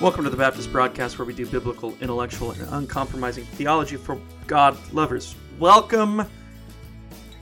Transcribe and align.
Welcome 0.00 0.22
to 0.22 0.30
the 0.30 0.36
Baptist 0.36 0.70
broadcast 0.70 1.18
where 1.18 1.26
we 1.26 1.34
do 1.34 1.44
biblical, 1.44 1.92
intellectual, 2.00 2.52
and 2.52 2.62
uncompromising 2.70 3.44
theology 3.44 3.96
for 3.96 4.16
God 4.46 4.78
lovers. 4.94 5.34
Welcome 5.58 6.24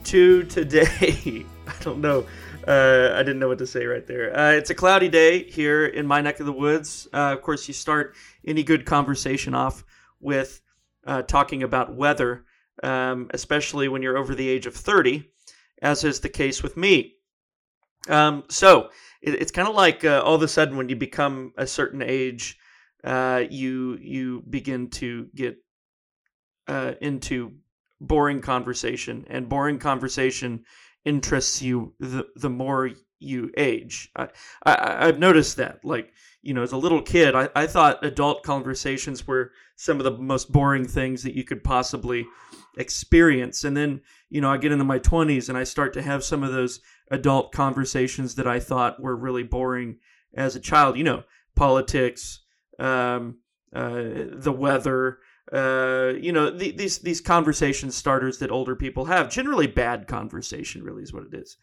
to 0.05 0.43
today. 0.45 1.45
I 1.67 1.83
don't 1.83 2.01
know. 2.01 2.25
Uh, 2.67 3.11
I 3.13 3.19
didn't 3.19 3.37
know 3.37 3.47
what 3.47 3.59
to 3.59 3.67
say 3.67 3.85
right 3.85 4.07
there. 4.07 4.35
Uh, 4.35 4.53
it's 4.53 4.71
a 4.71 4.73
cloudy 4.73 5.07
day 5.07 5.43
here 5.43 5.85
in 5.85 6.07
my 6.07 6.19
neck 6.19 6.39
of 6.39 6.47
the 6.47 6.51
woods. 6.51 7.07
Uh, 7.13 7.31
of 7.31 7.43
course, 7.43 7.67
you 7.67 7.75
start 7.75 8.15
any 8.43 8.63
good 8.63 8.87
conversation 8.87 9.53
off 9.53 9.85
with 10.19 10.59
uh, 11.05 11.21
talking 11.21 11.61
about 11.61 11.93
weather, 11.93 12.43
um, 12.81 13.29
especially 13.35 13.87
when 13.87 14.01
you're 14.01 14.17
over 14.17 14.33
the 14.33 14.49
age 14.49 14.65
of 14.65 14.73
30, 14.73 15.29
as 15.83 16.03
is 16.03 16.21
the 16.21 16.29
case 16.29 16.63
with 16.63 16.75
me. 16.75 17.17
Um, 18.09 18.45
so, 18.49 18.89
it, 19.27 19.41
it's 19.41 19.51
kind 19.51 19.67
of 19.67 19.75
like 19.75 20.03
uh, 20.05 20.21
all 20.23 20.35
of 20.35 20.41
a 20.41 20.47
sudden 20.47 20.77
when 20.77 20.89
you 20.89 20.95
become 20.95 21.53
a 21.57 21.67
certain 21.67 22.01
age, 22.01 22.57
uh, 23.03 23.43
you 23.49 23.97
you 24.01 24.43
begin 24.49 24.89
to 24.89 25.27
get 25.35 25.57
uh, 26.67 26.93
into 27.01 27.53
boring 27.99 28.41
conversation, 28.41 29.25
and 29.29 29.49
boring 29.49 29.79
conversation 29.79 30.63
interests 31.05 31.61
you 31.61 31.93
the 31.99 32.25
the 32.35 32.49
more 32.49 32.91
you 33.19 33.51
age. 33.57 34.09
I, 34.15 34.29
I 34.65 35.07
I've 35.07 35.19
noticed 35.19 35.57
that. 35.57 35.83
Like 35.83 36.13
you 36.41 36.53
know, 36.53 36.63
as 36.63 36.71
a 36.71 36.77
little 36.77 37.01
kid, 37.01 37.35
I, 37.35 37.49
I 37.55 37.67
thought 37.67 38.05
adult 38.05 38.43
conversations 38.43 39.27
were 39.27 39.51
some 39.75 39.99
of 39.99 40.05
the 40.05 40.17
most 40.17 40.51
boring 40.51 40.87
things 40.87 41.23
that 41.23 41.35
you 41.35 41.43
could 41.43 41.63
possibly 41.63 42.25
experience. 42.77 43.63
And 43.63 43.75
then, 43.75 44.01
you 44.29 44.39
know, 44.39 44.51
I 44.51 44.57
get 44.57 44.71
into 44.71 44.85
my 44.85 44.99
20s 44.99 45.49
and 45.49 45.57
I 45.57 45.63
start 45.63 45.93
to 45.93 46.01
have 46.01 46.23
some 46.23 46.43
of 46.43 46.53
those 46.53 46.79
adult 47.11 47.51
conversations 47.51 48.35
that 48.35 48.47
I 48.47 48.59
thought 48.59 49.01
were 49.01 49.15
really 49.15 49.43
boring 49.43 49.97
as 50.35 50.55
a 50.55 50.59
child. 50.59 50.97
You 50.97 51.03
know, 51.03 51.23
politics, 51.55 52.41
um, 52.79 53.37
uh, 53.73 54.03
the 54.33 54.55
weather, 54.55 55.19
uh, 55.51 56.13
you 56.19 56.31
know, 56.31 56.49
the, 56.49 56.71
these 56.71 56.99
these 56.99 57.21
conversation 57.21 57.91
starters 57.91 58.39
that 58.39 58.51
older 58.51 58.75
people 58.75 59.05
have. 59.05 59.29
Generally, 59.29 59.67
bad 59.67 60.07
conversation 60.07 60.83
really 60.83 61.03
is 61.03 61.13
what 61.13 61.23
it 61.23 61.33
is. 61.33 61.57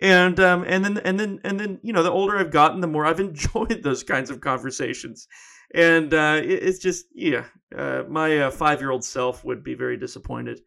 And 0.00 0.38
um, 0.40 0.64
and 0.66 0.84
then 0.84 0.98
and 0.98 1.18
then 1.18 1.40
and 1.44 1.58
then 1.58 1.80
you 1.82 1.92
know, 1.92 2.02
the 2.02 2.10
older 2.10 2.36
I've 2.36 2.50
gotten, 2.50 2.80
the 2.80 2.86
more 2.86 3.06
I've 3.06 3.20
enjoyed 3.28 3.82
those 3.82 4.02
kinds 4.02 4.30
of 4.30 4.40
conversations. 4.40 5.26
And 5.74 6.12
uh, 6.12 6.40
it, 6.42 6.62
it's 6.62 6.78
just 6.78 7.06
yeah, 7.14 7.46
uh, 7.76 8.02
my 8.08 8.38
uh, 8.38 8.50
five 8.50 8.80
year 8.80 8.90
old 8.90 9.04
self 9.04 9.44
would 9.44 9.64
be 9.64 9.74
very 9.74 9.96
disappointed 9.96 10.60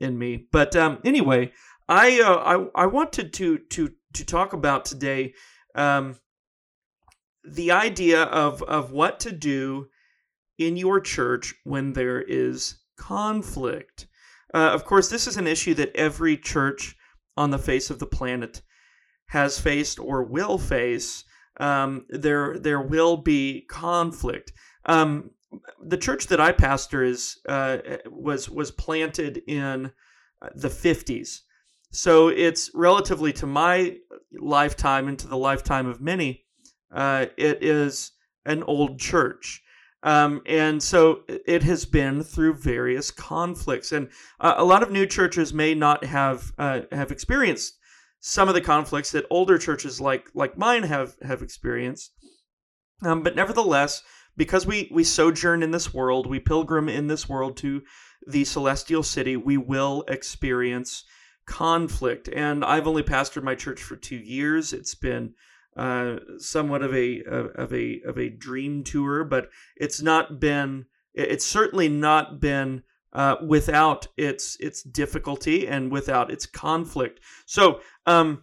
in 0.00 0.18
me. 0.18 0.46
But 0.50 0.76
um, 0.76 0.98
anyway, 1.04 1.52
I, 1.88 2.20
uh, 2.20 2.70
I 2.74 2.84
I 2.84 2.86
wanted 2.86 3.32
to 3.34 3.58
to 3.58 3.90
to 4.14 4.24
talk 4.24 4.52
about 4.52 4.84
today 4.84 5.34
um, 5.74 6.16
the 7.44 7.72
idea 7.72 8.22
of 8.22 8.62
of 8.62 8.92
what 8.92 9.20
to 9.20 9.32
do 9.32 9.88
in 10.58 10.76
your 10.76 11.00
church 11.00 11.54
when 11.64 11.92
there 11.92 12.22
is 12.22 12.76
conflict. 12.96 14.06
Uh, 14.54 14.70
of 14.72 14.84
course, 14.84 15.08
this 15.08 15.26
is 15.26 15.36
an 15.36 15.46
issue 15.46 15.74
that 15.74 15.94
every 15.96 16.36
church 16.36 16.96
on 17.36 17.50
the 17.50 17.58
face 17.58 17.90
of 17.90 17.98
the 17.98 18.06
planet 18.06 18.62
has 19.26 19.58
faced 19.58 19.98
or 19.98 20.22
will 20.22 20.58
face. 20.58 21.24
Um, 21.58 22.06
there 22.08 22.58
there 22.58 22.80
will 22.80 23.16
be 23.16 23.66
conflict. 23.68 24.52
Um, 24.86 25.30
the 25.84 25.98
church 25.98 26.28
that 26.28 26.40
I 26.40 26.52
pastor 26.52 27.02
is 27.02 27.38
uh, 27.48 27.78
was 28.06 28.48
was 28.48 28.70
planted 28.70 29.42
in 29.46 29.92
the 30.54 30.68
50s. 30.68 31.40
So 31.94 32.26
it's 32.26 32.70
relatively 32.74 33.32
to 33.34 33.46
my 33.46 33.98
lifetime 34.32 35.06
and 35.06 35.16
to 35.20 35.28
the 35.28 35.36
lifetime 35.36 35.86
of 35.86 36.00
many, 36.00 36.44
uh, 36.92 37.26
it 37.36 37.62
is 37.62 38.10
an 38.44 38.64
old 38.64 38.98
church. 38.98 39.62
Um, 40.02 40.42
and 40.44 40.82
so 40.82 41.20
it 41.28 41.62
has 41.62 41.86
been 41.86 42.24
through 42.24 42.54
various 42.54 43.12
conflicts, 43.12 43.92
and 43.92 44.10
uh, 44.40 44.54
a 44.56 44.64
lot 44.64 44.82
of 44.82 44.90
new 44.90 45.06
churches 45.06 45.54
may 45.54 45.74
not 45.74 46.04
have 46.04 46.52
uh, 46.58 46.80
have 46.92 47.10
experienced 47.10 47.78
some 48.20 48.48
of 48.48 48.54
the 48.54 48.60
conflicts 48.60 49.12
that 49.12 49.24
older 49.30 49.56
churches 49.56 50.00
like 50.00 50.28
like 50.34 50.58
mine 50.58 50.82
have 50.82 51.14
have 51.22 51.42
experienced. 51.42 52.12
Um, 53.02 53.22
but 53.22 53.36
nevertheless, 53.36 54.02
because 54.36 54.66
we 54.66 54.90
we 54.92 55.04
sojourn 55.04 55.62
in 55.62 55.70
this 55.70 55.94
world, 55.94 56.26
we 56.26 56.40
pilgrim 56.40 56.88
in 56.88 57.06
this 57.06 57.28
world 57.28 57.56
to 57.58 57.82
the 58.26 58.44
celestial 58.44 59.02
city, 59.02 59.36
we 59.38 59.56
will 59.56 60.04
experience 60.08 61.04
conflict. 61.46 62.28
And 62.28 62.64
I've 62.64 62.86
only 62.86 63.02
pastored 63.02 63.42
my 63.42 63.54
church 63.54 63.82
for 63.82 63.96
two 63.96 64.16
years. 64.16 64.72
It's 64.72 64.94
been 64.94 65.34
uh, 65.76 66.16
somewhat 66.38 66.82
of 66.82 66.94
a 66.94 67.22
of 67.22 67.72
a 67.72 68.00
of 68.06 68.18
a 68.18 68.30
dream 68.30 68.84
tour, 68.84 69.24
but 69.24 69.50
it's 69.76 70.00
not 70.00 70.40
been. 70.40 70.86
It's 71.14 71.46
certainly 71.46 71.88
not 71.88 72.40
been 72.40 72.82
uh, 73.12 73.36
without 73.46 74.08
its 74.16 74.56
its 74.60 74.82
difficulty 74.82 75.66
and 75.66 75.90
without 75.90 76.30
its 76.30 76.46
conflict. 76.46 77.20
So 77.46 77.80
um, 78.06 78.42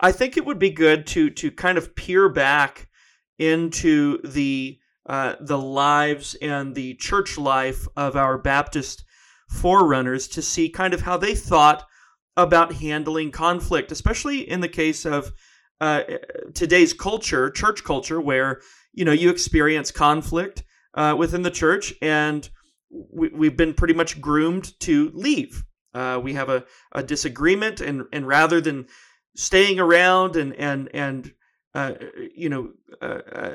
I 0.00 0.12
think 0.12 0.36
it 0.36 0.44
would 0.46 0.58
be 0.58 0.70
good 0.70 1.06
to 1.08 1.30
to 1.30 1.50
kind 1.50 1.78
of 1.78 1.94
peer 1.94 2.28
back 2.28 2.88
into 3.38 4.20
the 4.22 4.78
uh, 5.06 5.36
the 5.40 5.58
lives 5.58 6.34
and 6.42 6.74
the 6.74 6.94
church 6.94 7.38
life 7.38 7.86
of 7.96 8.16
our 8.16 8.38
Baptist 8.38 9.04
forerunners 9.48 10.26
to 10.28 10.42
see 10.42 10.68
kind 10.68 10.92
of 10.92 11.02
how 11.02 11.16
they 11.16 11.34
thought 11.34 11.86
about 12.36 12.74
handling 12.74 13.30
conflict, 13.30 13.92
especially 13.92 14.48
in 14.48 14.60
the 14.60 14.68
case 14.68 15.04
of 15.04 15.32
uh, 15.80 16.02
today's 16.54 16.92
culture, 16.92 17.50
church 17.50 17.84
culture, 17.84 18.20
where 18.20 18.60
you 18.92 19.04
know 19.04 19.12
you 19.12 19.30
experience 19.30 19.90
conflict 19.90 20.62
uh, 20.94 21.14
within 21.18 21.42
the 21.42 21.50
church, 21.50 21.94
and 22.00 22.48
we, 22.90 23.46
have 23.46 23.56
been 23.56 23.74
pretty 23.74 23.94
much 23.94 24.20
groomed 24.20 24.78
to 24.80 25.10
leave. 25.14 25.64
Uh, 25.94 26.20
we 26.22 26.34
have 26.34 26.48
a, 26.48 26.64
a 26.92 27.02
disagreement, 27.02 27.80
and 27.80 28.04
and 28.12 28.26
rather 28.26 28.60
than 28.60 28.86
staying 29.34 29.78
around 29.78 30.36
and 30.36 30.54
and 30.54 30.88
and 30.94 31.32
uh, 31.74 31.92
you 32.34 32.48
know 32.48 32.70
uh, 33.02 33.20
uh, 33.32 33.54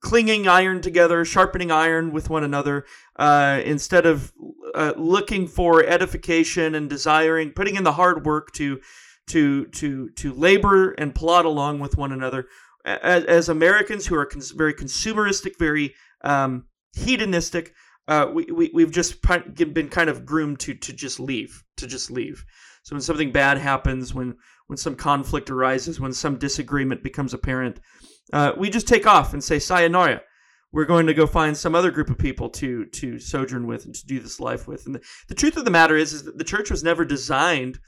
clinging 0.00 0.46
iron 0.48 0.80
together, 0.80 1.24
sharpening 1.24 1.70
iron 1.70 2.12
with 2.12 2.30
one 2.30 2.44
another, 2.44 2.84
uh, 3.16 3.60
instead 3.64 4.06
of 4.06 4.32
uh, 4.74 4.92
looking 4.96 5.46
for 5.46 5.84
edification 5.84 6.74
and 6.74 6.88
desiring, 6.88 7.50
putting 7.50 7.76
in 7.76 7.84
the 7.84 7.92
hard 7.92 8.24
work 8.24 8.52
to 8.52 8.80
to 9.28 9.66
to 9.66 10.10
to 10.10 10.32
labor 10.32 10.92
and 10.92 11.14
plod 11.14 11.44
along 11.44 11.80
with 11.80 11.96
one 11.96 12.12
another. 12.12 12.46
As, 12.84 13.24
as 13.24 13.48
Americans 13.48 14.06
who 14.06 14.14
are 14.14 14.26
cons- 14.26 14.52
very 14.52 14.72
consumeristic, 14.72 15.58
very 15.58 15.94
um, 16.22 16.66
hedonistic, 16.92 17.74
uh, 18.06 18.30
we, 18.32 18.44
we 18.44 18.70
we've 18.72 18.92
just 18.92 19.20
been 19.22 19.88
kind 19.88 20.08
of 20.08 20.24
groomed 20.24 20.60
to 20.60 20.74
to 20.74 20.92
just 20.92 21.18
leave, 21.18 21.64
to 21.76 21.86
just 21.86 22.10
leave. 22.10 22.44
So 22.84 22.94
when 22.94 23.02
something 23.02 23.32
bad 23.32 23.58
happens, 23.58 24.14
when 24.14 24.36
when 24.68 24.76
some 24.76 24.94
conflict 24.94 25.50
arises, 25.50 25.98
when 25.98 26.12
some 26.12 26.38
disagreement 26.38 27.02
becomes 27.02 27.34
apparent, 27.34 27.80
uh, 28.32 28.52
we 28.56 28.70
just 28.70 28.88
take 28.88 29.06
off 29.06 29.32
and 29.32 29.42
say 29.42 29.58
sayonara. 29.58 30.22
We're 30.72 30.84
going 30.84 31.06
to 31.06 31.14
go 31.14 31.26
find 31.26 31.56
some 31.56 31.74
other 31.74 31.90
group 31.90 32.10
of 32.10 32.18
people 32.18 32.50
to 32.50 32.86
to 32.86 33.18
sojourn 33.18 33.66
with 33.66 33.86
and 33.86 33.94
to 33.94 34.06
do 34.06 34.20
this 34.20 34.40
life 34.40 34.66
with. 34.66 34.86
And 34.86 34.94
the, 34.94 35.02
the 35.28 35.34
truth 35.34 35.56
of 35.56 35.64
the 35.64 35.70
matter 35.70 35.96
is, 35.96 36.12
is 36.12 36.24
that 36.24 36.38
the 36.38 36.44
church 36.44 36.70
was 36.70 36.84
never 36.84 37.04
designed 37.04 37.78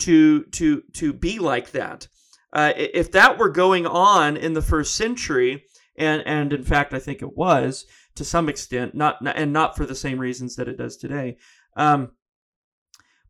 to 0.00 0.44
to 0.44 0.82
to 0.94 1.12
be 1.12 1.38
like 1.38 1.70
that. 1.70 2.08
Uh, 2.52 2.72
if 2.76 3.12
that 3.12 3.38
were 3.38 3.48
going 3.48 3.86
on 3.86 4.36
in 4.36 4.54
the 4.54 4.62
first 4.62 4.94
century, 4.94 5.64
and 5.96 6.22
and 6.26 6.52
in 6.52 6.62
fact, 6.62 6.92
I 6.92 6.98
think 6.98 7.22
it 7.22 7.36
was 7.36 7.86
to 8.16 8.24
some 8.24 8.48
extent, 8.48 8.94
not, 8.94 9.16
and 9.24 9.52
not 9.52 9.76
for 9.76 9.86
the 9.86 9.94
same 9.94 10.18
reasons 10.18 10.56
that 10.56 10.68
it 10.68 10.78
does 10.78 10.96
today. 10.96 11.36
Um, 11.76 12.12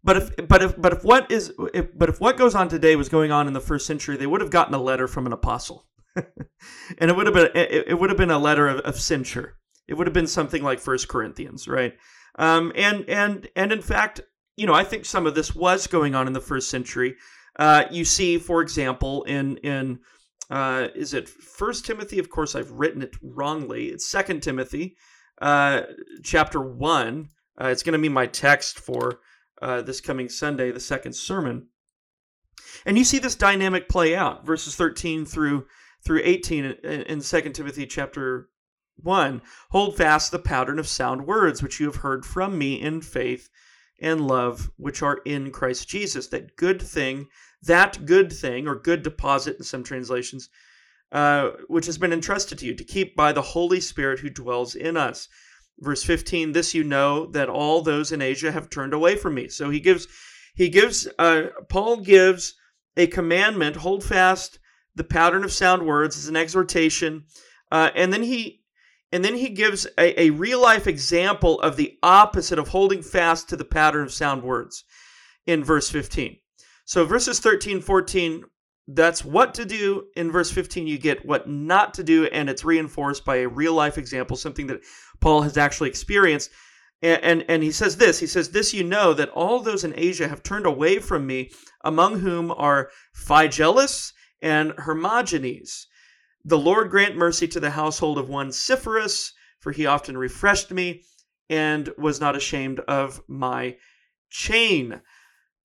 but 0.03 0.16
if 0.16 0.49
but 0.49 0.62
if 0.62 0.81
but 0.81 0.93
if 0.93 1.05
what 1.05 1.31
is 1.31 1.53
if, 1.75 1.97
but 1.99 2.09
if 2.09 2.21
what 2.21 2.37
goes 2.37 2.55
on 2.55 2.69
today 2.69 2.95
was 2.95 3.09
going 3.09 3.33
on 3.33 3.48
in 3.48 3.53
the 3.53 3.60
first 3.60 3.86
century, 3.86 4.16
they 4.16 4.27
would 4.27 4.41
have 4.41 4.51
gotten 4.51 4.75
a 4.75 4.83
letter 4.83 5.09
from 5.09 5.27
an 5.27 5.33
apostle. 5.33 5.86
and 6.98 7.10
it 7.10 7.16
would 7.16 7.27
have 7.27 7.34
been 7.34 7.51
it, 7.54 7.89
it, 7.89 7.98
would 7.98 8.10
have 8.10 8.16
been 8.16 8.30
a 8.30 8.39
letter 8.39 8.68
of, 8.68 8.80
of, 8.80 8.97
censure. 8.98 9.57
It 9.86 9.95
would 9.95 10.07
have 10.07 10.15
been 10.15 10.27
something 10.27 10.63
like 10.63 10.78
First 10.78 11.09
Corinthians, 11.09 11.68
right? 11.68 11.95
Um, 12.39 12.72
and 12.74 13.09
and 13.09 13.48
and 13.57 13.72
in 13.72 13.83
fact, 13.83 14.21
you 14.57 14.66
know, 14.66 14.74
I 14.74 14.84
think 14.84 15.04
some 15.04 15.27
of 15.27 15.34
this 15.34 15.54
was 15.54 15.86
going 15.86 16.15
on 16.15 16.27
in 16.27 16.33
the 16.33 16.41
first 16.41 16.71
century. 16.71 17.16
Uh, 17.59 17.84
you 17.91 18.04
see, 18.04 18.39
for 18.39 18.63
example, 18.63 19.24
in 19.24 19.59
in 19.59 20.01
uh, 20.51 20.89
is 20.95 21.15
it 21.15 21.28
First 21.28 21.86
Timothy? 21.86 22.18
Of 22.18 22.30
course, 22.30 22.54
I've 22.54 22.71
written 22.71 23.03
it 23.03 23.16
wrongly. 23.22 23.86
It's 23.86 24.09
Second 24.09 24.42
Timothy, 24.42 24.97
uh, 25.41 25.83
chapter 26.22 26.60
one. 26.60 27.30
Uh, 27.60 27.68
it's 27.68 27.83
going 27.83 27.95
to 27.95 27.98
be 27.98 28.09
my 28.09 28.27
text 28.27 28.78
for 28.78 29.21
uh, 29.63 29.83
this 29.83 30.01
coming 30.01 30.28
Sunday, 30.28 30.71
the 30.71 30.80
second 30.80 31.15
sermon. 31.15 31.68
And 32.84 32.98
you 32.98 33.04
see 33.04 33.18
this 33.18 33.34
dynamic 33.34 33.89
play 33.89 34.15
out, 34.15 34.45
verses 34.45 34.77
13 34.77 35.24
through 35.24 35.66
through 36.06 36.22
18 36.22 36.64
in 36.64 37.20
2 37.20 37.41
Timothy 37.50 37.84
chapter 37.84 38.48
1. 39.03 39.42
Hold 39.70 39.97
fast 39.97 40.30
the 40.30 40.38
pattern 40.38 40.78
of 40.78 40.86
sound 40.86 41.26
words 41.26 41.62
which 41.62 41.80
you 41.80 41.86
have 41.86 41.97
heard 41.97 42.24
from 42.24 42.56
me 42.56 42.80
in 42.80 43.03
faith 43.03 43.50
and 44.00 44.26
love 44.26 44.70
which 44.76 45.03
are 45.03 45.18
in 45.24 45.50
Christ 45.50 45.88
Jesus. 45.88 46.28
That 46.28 46.56
good 46.56 46.80
thing, 46.80 47.26
that 47.62 48.06
good 48.06 48.32
thing, 48.32 48.68
or 48.68 48.76
good 48.76 49.03
deposit 49.03 49.56
in 49.56 49.64
some 49.64 49.82
translations, 49.82 50.48
uh, 51.10 51.50
which 51.66 51.86
has 51.86 51.98
been 51.98 52.12
entrusted 52.12 52.58
to 52.58 52.66
you 52.66 52.74
to 52.74 52.84
keep 52.84 53.16
by 53.16 53.32
the 53.32 53.42
Holy 53.42 53.80
Spirit 53.80 54.20
who 54.20 54.30
dwells 54.30 54.76
in 54.76 54.97
us. 54.97 55.28
Verse 55.80 56.04
15, 56.04 56.53
this 56.53 56.72
you 56.72 56.84
know 56.84 57.26
that 57.26 57.48
all 57.48 57.82
those 57.82 58.12
in 58.12 58.22
Asia 58.22 58.53
have 58.53 58.70
turned 58.70 58.94
away 58.94 59.16
from 59.16 59.34
me. 59.34 59.48
So 59.48 59.70
he 59.70 59.80
gives, 59.80 60.06
he 60.54 60.68
gives, 60.68 61.08
uh, 61.18 61.48
Paul 61.68 61.98
gives 61.98 62.54
a 62.97 63.08
commandment, 63.08 63.76
hold 63.76 64.04
fast 64.04 64.58
the 64.97 65.04
pattern 65.04 65.45
of 65.45 65.53
sound 65.53 65.87
words 65.87 66.16
as 66.16 66.28
an 66.28 66.37
exhortation. 66.37 67.25
Uh, 67.71 67.91
and 67.95 68.13
then 68.13 68.22
he, 68.22 68.63
and 69.13 69.25
then 69.25 69.34
he 69.34 69.51
gives 69.51 69.87
a, 69.98 70.21
a 70.21 70.31
real 70.31 70.60
life 70.60 70.87
example 70.87 71.60
of 71.60 71.77
the 71.77 71.97
opposite 72.03 72.59
of 72.59 72.69
holding 72.69 73.03
fast 73.03 73.48
to 73.48 73.57
the 73.57 73.65
pattern 73.65 74.04
of 74.04 74.13
sound 74.13 74.43
words 74.43 74.84
in 75.47 75.63
verse 75.63 75.89
15. 75.91 76.37
So 76.84 77.04
verses 77.04 77.39
13, 77.41 77.81
14, 77.81 78.45
that's 78.89 79.25
what 79.25 79.54
to 79.54 79.65
do. 79.65 80.07
In 80.16 80.31
verse 80.31 80.51
15, 80.51 80.87
you 80.87 80.99
get 80.99 81.27
what 81.27 81.49
not 81.49 81.95
to 81.95 82.04
do, 82.04 82.27
and 82.27 82.49
it's 82.49 82.65
reinforced 82.65 83.25
by 83.25 83.37
a 83.37 83.49
real 83.49 83.75
life 83.75 83.99
example, 83.99 84.37
something 84.37 84.69
that 84.69 84.83
Paul 85.21 85.42
has 85.42 85.57
actually 85.57 85.89
experienced. 85.89 86.51
And, 87.03 87.22
and, 87.22 87.45
and 87.49 87.63
he 87.63 87.72
says 87.72 87.97
this 87.97 88.21
He 88.21 88.27
says, 88.27 88.51
This 88.51 88.72
you 88.72 88.84
know 88.84 89.13
that 89.15 89.31
all 89.31 89.60
those 89.60 89.84
in 89.84 89.95
Asia 89.97 90.28
have 90.28 90.42
turned 90.42 90.66
away 90.66 90.99
from 90.99 91.27
me, 91.27 91.51
among 91.84 92.21
whom 92.21 92.53
are 92.53 92.91
Phygellus 93.15 94.13
and 94.42 94.72
Hermogenes. 94.78 95.86
The 96.44 96.59
Lord 96.59 96.91
grant 96.91 97.16
mercy 97.16 97.48
to 97.48 97.60
the 97.60 97.71
household 97.71 98.18
of 98.18 98.28
one 98.28 98.47
Onesiphorus, 98.47 99.33
for 99.59 99.72
he 99.72 99.86
often 99.86 100.16
refreshed 100.16 100.71
me 100.71 101.03
and 101.48 101.92
was 101.98 102.21
not 102.21 102.36
ashamed 102.36 102.80
of 102.80 103.21
my 103.28 103.77
chain. 104.30 105.00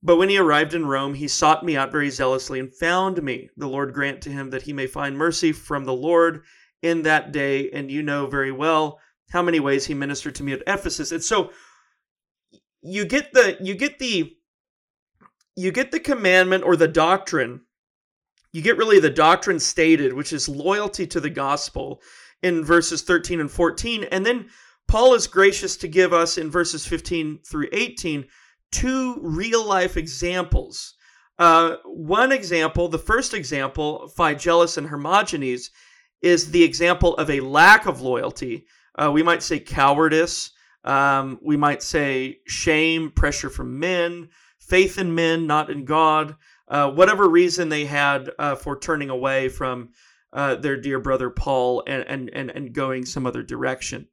But 0.03 0.18
when 0.18 0.29
he 0.29 0.38
arrived 0.38 0.73
in 0.73 0.88
Rome, 0.88 1.13
he 1.13 1.27
sought 1.27 1.63
me 1.63 1.77
out 1.77 1.91
very 1.91 2.09
zealously 2.09 2.59
and 2.59 2.73
found 2.73 3.21
me. 3.21 3.50
The 3.57 3.68
Lord 3.68 3.94
grant 3.94 4.21
to 4.23 4.31
him 4.31 4.50
that 4.50 4.63
he 4.63 4.74
may 4.74 4.88
find 4.88 5.15
mercy 5.15 5.51
from 5.51 5.85
the 5.85 5.94
Lord 5.94 6.44
in 6.81 7.03
that 7.03 7.31
day. 7.31 7.69
And 7.69 7.91
you 7.91 8.01
know 8.01 8.25
very 8.25 8.51
well 8.51 9.00
how 9.31 9.44
many 9.44 9.59
ways 9.59 9.85
he 9.85 9.94
ministered 9.94 10.35
to 10.35 10.44
me 10.44 10.53
at 10.53 10.63
Ephesus. 10.65 11.12
And 11.12 11.24
so 11.24 11.51
you 12.81 13.06
get 13.06 13.33
the 13.33 13.57
you 13.62 13.75
get 13.75 14.00
the 14.00 14.35
you 15.56 15.71
get 15.71 15.91
the 15.91 16.00
commandment 16.00 16.63
or 16.63 16.75
the 16.75 16.88
doctrine. 16.88 17.62
You 18.51 18.62
get 18.62 18.77
really 18.77 19.00
the 19.00 19.09
doctrine 19.09 19.59
stated, 19.59 20.13
which 20.13 20.33
is 20.33 20.50
loyalty 20.50 21.07
to 21.07 21.19
the 21.19 21.30
gospel 21.30 22.01
in 22.42 22.65
verses 22.65 23.01
13 23.01 23.39
and 23.39 23.51
14. 23.51 24.06
And 24.06 24.25
then 24.25 24.50
Paul 24.88 25.13
is 25.13 25.27
gracious 25.27 25.77
to 25.77 25.88
give 25.88 26.12
us 26.12 26.38
in 26.38 26.51
verses 26.51 26.86
15 26.86 27.39
through 27.45 27.69
18 27.71 28.25
two 28.71 29.18
real 29.21 29.65
life 29.65 29.98
examples. 29.98 30.95
Uh, 31.38 31.77
one 31.86 32.31
example, 32.31 32.88
the 32.88 32.98
first 32.98 33.33
example, 33.33 34.12
Phygellus 34.18 34.77
and 34.77 34.88
Hermogenes, 34.88 35.69
is 36.21 36.51
the 36.51 36.63
example 36.63 37.15
of 37.18 37.30
a 37.30 37.39
lack 37.39 37.86
of 37.86 38.01
loyalty. 38.01 38.65
Uh, 38.95 39.12
we 39.12 39.24
might 39.24 39.42
say 39.42 39.59
cowardice. 39.59 40.51
Um, 40.83 41.39
we 41.42 41.57
might 41.57 41.83
say 41.83 42.39
shame, 42.48 43.12
pressure 43.12 43.50
from 43.50 43.80
men, 43.80 44.30
faith 44.59 44.98
in 44.98 45.13
men, 45.13 45.48
not 45.48 45.69
in 45.69 45.86
God. 45.86 46.36
Uh, 46.71 46.89
whatever 46.89 47.27
reason 47.27 47.68
they 47.68 47.83
had 47.83 48.31
uh, 48.39 48.56
for 48.56 48.79
turning 48.79 49.09
away 49.09 49.50
from 49.50 49.89
uh, 50.31 50.56
their 50.56 50.79
dear 50.79 51.01
brother 51.01 51.29
Paul 51.29 51.83
and, 51.85 52.03
and, 52.07 52.29
and, 52.33 52.50
and 52.50 52.73
going 52.73 53.06
some 53.06 53.27
other 53.27 53.44
direction. 53.44 54.07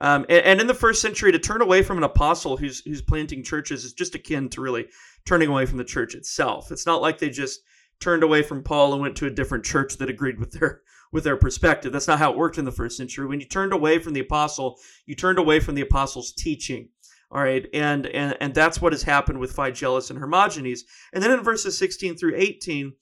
Um, 0.00 0.26
and, 0.28 0.44
and, 0.44 0.60
in 0.60 0.66
the 0.66 0.74
first 0.74 1.00
century, 1.00 1.30
to 1.30 1.38
turn 1.38 1.62
away 1.62 1.84
from 1.84 1.98
an 1.98 2.02
apostle 2.02 2.56
who's 2.56 2.80
who's 2.80 3.02
planting 3.02 3.44
churches 3.44 3.84
is 3.84 3.92
just 3.92 4.16
akin 4.16 4.48
to 4.48 4.60
really 4.60 4.86
turning 5.24 5.48
away 5.48 5.64
from 5.64 5.78
the 5.78 5.84
church 5.84 6.16
itself. 6.16 6.72
It's 6.72 6.86
not 6.86 7.00
like 7.00 7.18
they 7.18 7.30
just 7.30 7.60
turned 8.00 8.24
away 8.24 8.42
from 8.42 8.64
Paul 8.64 8.94
and 8.94 9.00
went 9.00 9.16
to 9.18 9.26
a 9.26 9.30
different 9.30 9.64
church 9.64 9.98
that 9.98 10.10
agreed 10.10 10.40
with 10.40 10.50
their 10.58 10.82
with 11.12 11.22
their 11.22 11.36
perspective. 11.36 11.92
That's 11.92 12.08
not 12.08 12.18
how 12.18 12.32
it 12.32 12.38
worked 12.38 12.58
in 12.58 12.64
the 12.64 12.72
first 12.72 12.96
century. 12.96 13.26
When 13.26 13.38
you 13.38 13.46
turned 13.46 13.72
away 13.72 14.00
from 14.00 14.14
the 14.14 14.20
apostle, 14.20 14.80
you 15.06 15.14
turned 15.14 15.38
away 15.38 15.60
from 15.60 15.76
the 15.76 15.82
apostle's 15.82 16.32
teaching. 16.32 16.88
All 17.32 17.42
right, 17.42 17.66
and 17.72 18.06
and 18.08 18.36
and 18.42 18.54
that's 18.54 18.82
what 18.82 18.92
has 18.92 19.02
happened 19.02 19.38
with 19.38 19.56
Phygellus 19.56 20.10
and 20.10 20.18
Hermogenes. 20.18 20.84
And 21.14 21.24
then 21.24 21.30
in 21.30 21.42
verses 21.42 21.78
16 21.78 22.18
through 22.18 22.34
18, 22.36 22.92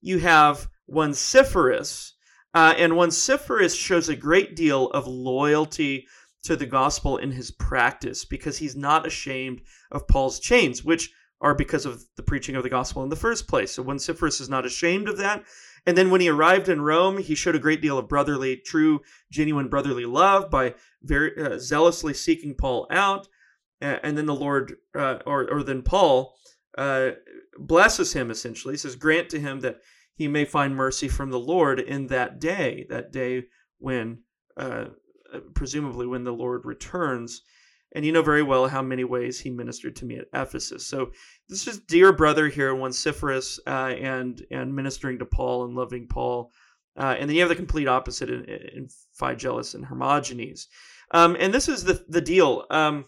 you 0.00 0.18
have 0.18 0.68
Onesiphorus, 0.88 2.14
uh, 2.52 2.74
and 2.76 2.94
Onesiphorus 2.94 3.76
shows 3.76 4.08
a 4.08 4.16
great 4.16 4.56
deal 4.56 4.90
of 4.90 5.06
loyalty 5.06 6.08
to 6.42 6.56
the 6.56 6.66
gospel 6.66 7.18
in 7.18 7.30
his 7.30 7.52
practice 7.52 8.24
because 8.24 8.58
he's 8.58 8.74
not 8.74 9.06
ashamed 9.06 9.62
of 9.92 10.08
Paul's 10.08 10.40
chains, 10.40 10.84
which 10.84 11.12
are 11.40 11.54
because 11.54 11.86
of 11.86 12.04
the 12.16 12.22
preaching 12.24 12.56
of 12.56 12.64
the 12.64 12.68
gospel 12.68 13.04
in 13.04 13.08
the 13.08 13.14
first 13.14 13.46
place. 13.46 13.72
So 13.72 13.84
Onesiphorus 13.84 14.40
is 14.40 14.48
not 14.48 14.66
ashamed 14.66 15.08
of 15.08 15.18
that. 15.18 15.44
And 15.86 15.96
then 15.96 16.10
when 16.10 16.20
he 16.20 16.28
arrived 16.28 16.68
in 16.68 16.80
Rome, 16.80 17.18
he 17.18 17.36
showed 17.36 17.54
a 17.54 17.60
great 17.60 17.80
deal 17.80 17.98
of 17.98 18.08
brotherly, 18.08 18.56
true, 18.56 19.00
genuine 19.30 19.68
brotherly 19.68 20.06
love 20.06 20.50
by 20.50 20.74
very 21.02 21.32
uh, 21.40 21.58
zealously 21.58 22.14
seeking 22.14 22.56
Paul 22.56 22.88
out. 22.90 23.28
And 23.80 24.16
then 24.16 24.26
the 24.26 24.34
Lord, 24.34 24.76
uh, 24.94 25.18
or, 25.26 25.50
or 25.50 25.62
then 25.62 25.82
Paul, 25.82 26.34
uh, 26.78 27.10
blesses 27.58 28.12
him 28.12 28.30
essentially. 28.30 28.74
He 28.74 28.78
says, 28.78 28.96
Grant 28.96 29.28
to 29.30 29.40
him 29.40 29.60
that 29.60 29.80
he 30.14 30.28
may 30.28 30.44
find 30.44 30.74
mercy 30.74 31.08
from 31.08 31.30
the 31.30 31.38
Lord 31.38 31.78
in 31.78 32.06
that 32.06 32.40
day, 32.40 32.86
that 32.88 33.12
day 33.12 33.44
when 33.78 34.22
uh, 34.56 34.86
presumably 35.54 36.06
when 36.06 36.24
the 36.24 36.32
Lord 36.32 36.64
returns. 36.64 37.42
And 37.94 38.04
you 38.04 38.12
know 38.12 38.22
very 38.22 38.42
well 38.42 38.66
how 38.66 38.82
many 38.82 39.04
ways 39.04 39.38
he 39.38 39.50
ministered 39.50 39.96
to 39.96 40.04
me 40.04 40.18
at 40.18 40.26
Ephesus. 40.34 40.86
So 40.86 41.12
this 41.48 41.66
is 41.66 41.78
dear 41.78 42.12
brother 42.12 42.48
here, 42.48 42.74
Onesiphorus, 42.74 43.60
uh, 43.66 43.94
and 43.98 44.44
and 44.50 44.74
ministering 44.74 45.18
to 45.20 45.24
Paul 45.24 45.64
and 45.64 45.74
loving 45.74 46.06
Paul. 46.08 46.50
Uh, 46.98 47.14
and 47.18 47.28
then 47.28 47.34
you 47.34 47.42
have 47.42 47.48
the 47.48 47.56
complete 47.56 47.88
opposite 47.88 48.30
in, 48.30 48.44
in 48.44 48.88
Phygellus 49.20 49.74
and 49.74 49.84
Hermogenes. 49.84 50.66
Um, 51.12 51.36
and 51.38 51.54
this 51.54 51.68
is 51.68 51.84
the 51.84 52.04
the 52.08 52.20
deal. 52.20 52.64
Um, 52.70 53.04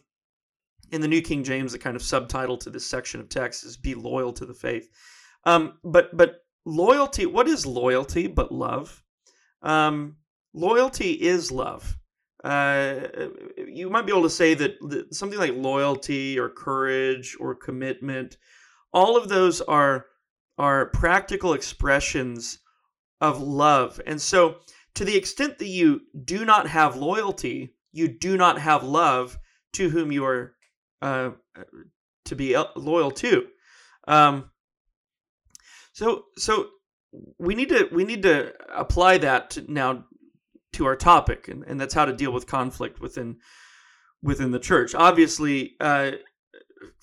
in 0.91 1.01
the 1.01 1.09
New 1.09 1.23
King 1.23 1.45
James, 1.45 1.73
the 1.73 1.79
kind 1.79 1.97
of 1.97 2.03
subtitle 2.03 2.57
to 2.59 2.71
this 2.71 2.87
section 2.87 3.21
of 3.21 3.29
text 3.29 3.65
is 3.65 3.77
"Be 3.77 3.95
loyal 3.95 4.33
to 4.35 4.47
the 4.47 4.55
faith." 4.55 4.89
Um, 5.45 5.79
but 5.85 6.17
but 6.17 6.43
loyalty, 6.65 7.27
what 7.27 7.49
is 7.49 7.67
loyalty 7.67 8.27
but 8.27 8.53
love? 8.53 9.03
Um, 9.63 10.17
loyalty 10.55 11.13
is 11.13 11.51
love 11.51 11.99
uh, 12.45 13.01
you 13.57 13.91
might 13.91 14.07
be 14.07 14.13
able 14.13 14.23
to 14.23 14.31
say 14.31 14.55
that, 14.55 14.77
that 14.83 15.15
something 15.15 15.39
like 15.39 15.55
loyalty 15.55 16.39
or 16.39 16.49
courage 16.49 17.37
or 17.41 17.55
commitment, 17.55 18.37
all 18.93 19.17
of 19.17 19.29
those 19.29 19.61
are 19.63 20.07
are 20.57 20.87
practical 20.87 21.53
expressions 21.53 22.59
of 23.21 23.41
love. 23.41 24.01
And 24.07 24.21
so, 24.21 24.57
to 24.95 25.05
the 25.05 25.17
extent 25.17 25.59
that 25.59 25.69
you 25.69 26.03
do 26.25 26.45
not 26.45 26.69
have 26.69 26.97
loyalty, 26.97 27.75
you 27.93 28.09
do 28.09 28.37
not 28.37 28.59
have 28.59 28.83
love 28.85 29.39
to 29.75 29.89
whom 29.89 30.13
you 30.13 30.25
are 30.25 30.55
uh, 31.03 31.31
to 32.25 32.37
be 32.37 32.57
loyal 32.77 33.11
to. 33.13 33.47
Um, 34.07 34.51
so, 35.93 36.25
so 36.37 36.69
we 37.39 37.55
need 37.55 37.71
to 37.71 37.89
we 37.93 38.05
need 38.05 38.23
to 38.23 38.53
apply 38.75 39.19
that 39.19 39.51
to 39.51 39.73
now 39.73 40.05
to 40.75 40.87
our 40.87 40.97
topic, 40.97 41.49
and, 41.49 41.65
and 41.65 41.81
that's 41.81 41.95
how 41.95 42.05
to 42.05 42.13
deal 42.13 42.33
with 42.33 42.47
conflict 42.47 43.01
within 43.01 43.39
within 44.23 44.51
the 44.51 44.59
church. 44.59 44.95
Obviously, 44.95 45.77
uh, 45.81 46.13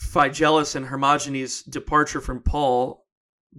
Phygellus 0.02 0.75
and 0.75 0.86
Hermogenes' 0.86 1.64
departure 1.64 2.22
from 2.22 2.42
Paul 2.42 3.06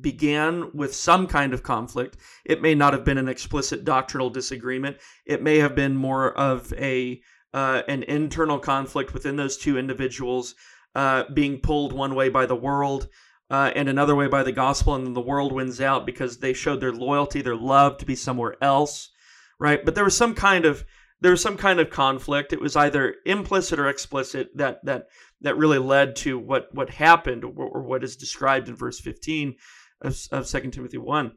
began 0.00 0.70
with 0.74 0.94
some 0.94 1.26
kind 1.26 1.54
of 1.54 1.62
conflict. 1.62 2.16
It 2.44 2.60
may 2.60 2.74
not 2.74 2.92
have 2.92 3.04
been 3.04 3.18
an 3.18 3.28
explicit 3.28 3.84
doctrinal 3.84 4.30
disagreement. 4.30 4.98
It 5.24 5.42
may 5.42 5.58
have 5.58 5.74
been 5.74 5.96
more 5.96 6.32
of 6.32 6.72
a 6.74 7.20
uh, 7.56 7.82
an 7.88 8.04
internal 8.04 8.60
conflict 8.60 9.12
within 9.12 9.34
those 9.34 9.56
two 9.56 9.76
individuals, 9.76 10.54
uh, 10.94 11.24
being 11.34 11.58
pulled 11.58 11.92
one 11.92 12.14
way 12.14 12.28
by 12.28 12.46
the 12.46 12.54
world. 12.54 13.08
Uh, 13.48 13.70
and 13.76 13.88
another 13.88 14.16
way 14.16 14.26
by 14.26 14.42
the 14.42 14.52
gospel, 14.52 14.94
and 14.96 15.06
then 15.06 15.14
the 15.14 15.20
world 15.20 15.52
wins 15.52 15.80
out 15.80 16.04
because 16.04 16.38
they 16.38 16.52
showed 16.52 16.80
their 16.80 16.92
loyalty, 16.92 17.40
their 17.40 17.54
love 17.54 17.96
to 17.96 18.04
be 18.04 18.16
somewhere 18.16 18.56
else 18.60 19.10
right? 19.58 19.84
But 19.84 19.94
there 19.94 20.04
was 20.04 20.16
some 20.16 20.34
kind 20.34 20.64
of 20.64 20.84
there 21.20 21.30
was 21.30 21.40
some 21.40 21.56
kind 21.56 21.80
of 21.80 21.90
conflict. 21.90 22.52
It 22.52 22.60
was 22.60 22.76
either 22.76 23.16
implicit 23.24 23.78
or 23.78 23.88
explicit 23.88 24.50
that 24.56 24.84
that 24.84 25.06
that 25.40 25.56
really 25.56 25.78
led 25.78 26.16
to 26.16 26.38
what 26.38 26.68
what 26.72 26.90
happened 26.90 27.44
or, 27.44 27.82
what 27.82 28.04
is 28.04 28.16
described 28.16 28.68
in 28.68 28.76
verse 28.76 29.00
15 29.00 29.54
of, 30.02 30.18
of 30.32 30.46
2 30.46 30.70
Timothy 30.70 30.98
1. 30.98 31.32